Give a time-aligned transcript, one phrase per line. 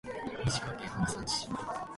[0.47, 1.47] 石川県白山市